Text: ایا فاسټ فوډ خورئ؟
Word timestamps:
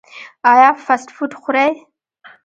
ایا 0.51 0.69
فاسټ 0.85 1.09
فوډ 1.15 1.31
خورئ؟ 1.41 1.69